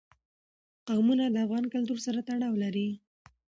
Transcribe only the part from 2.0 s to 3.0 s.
سره تړاو لري.